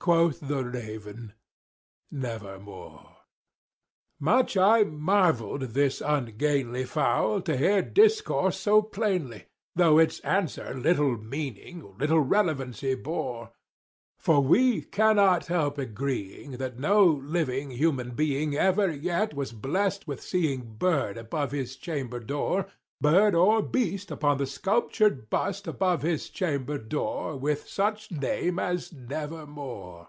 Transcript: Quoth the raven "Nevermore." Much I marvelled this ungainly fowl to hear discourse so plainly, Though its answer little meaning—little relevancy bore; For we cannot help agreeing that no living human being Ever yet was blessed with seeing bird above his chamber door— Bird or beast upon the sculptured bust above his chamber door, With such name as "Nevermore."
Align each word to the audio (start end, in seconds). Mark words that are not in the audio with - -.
Quoth 0.00 0.38
the 0.40 0.62
raven 0.62 1.32
"Nevermore." 2.10 3.16
Much 4.20 4.54
I 4.54 4.82
marvelled 4.82 5.62
this 5.72 6.02
ungainly 6.02 6.84
fowl 6.84 7.40
to 7.40 7.56
hear 7.56 7.80
discourse 7.80 8.60
so 8.60 8.82
plainly, 8.82 9.44
Though 9.74 9.98
its 9.98 10.20
answer 10.20 10.74
little 10.74 11.16
meaning—little 11.16 12.20
relevancy 12.20 12.94
bore; 12.94 13.52
For 14.18 14.40
we 14.42 14.82
cannot 14.82 15.46
help 15.46 15.78
agreeing 15.78 16.58
that 16.58 16.78
no 16.78 17.06
living 17.06 17.70
human 17.70 18.10
being 18.10 18.54
Ever 18.54 18.90
yet 18.92 19.32
was 19.32 19.52
blessed 19.52 20.06
with 20.06 20.20
seeing 20.20 20.74
bird 20.76 21.16
above 21.16 21.52
his 21.52 21.76
chamber 21.76 22.20
door— 22.20 22.66
Bird 23.00 23.34
or 23.34 23.60
beast 23.60 24.10
upon 24.10 24.38
the 24.38 24.46
sculptured 24.46 25.28
bust 25.28 25.66
above 25.66 26.00
his 26.00 26.30
chamber 26.30 26.78
door, 26.78 27.36
With 27.36 27.68
such 27.68 28.10
name 28.10 28.58
as 28.58 28.92
"Nevermore." 28.94 30.08